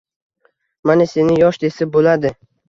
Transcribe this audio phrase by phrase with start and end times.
[0.91, 2.35] Mana seni yosh desa bo`ladi